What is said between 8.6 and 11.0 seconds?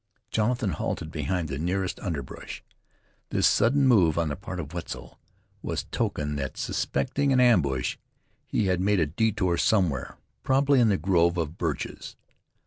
had made a detour somewhere, probably in the